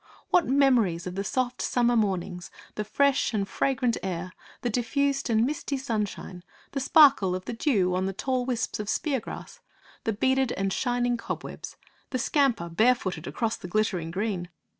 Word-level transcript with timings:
What 0.31 0.47
memories 0.47 1.05
of 1.05 1.13
the 1.13 1.23
soft 1.23 1.61
summer 1.61 1.95
mornings; 1.95 2.49
the 2.73 2.83
fresh 2.83 3.35
and 3.35 3.47
fragrant 3.47 3.97
air; 4.01 4.33
the 4.63 4.69
diffused 4.71 5.29
and 5.29 5.45
misty 5.45 5.77
sunshine; 5.77 6.43
the 6.71 6.79
sparkle 6.79 7.35
of 7.35 7.45
the 7.45 7.53
dew 7.53 7.93
on 7.93 8.07
the 8.07 8.11
tall 8.13 8.43
wisps 8.43 8.79
of 8.79 8.89
speargrass; 8.89 9.59
the 10.03 10.13
beaded 10.13 10.53
and 10.53 10.73
shining 10.73 11.17
cobwebs; 11.17 11.77
the 12.09 12.17
scamper, 12.17 12.67
barefooted, 12.67 13.27
across 13.27 13.57
the 13.57 13.67
glittering 13.67 14.09
green! 14.09 14.49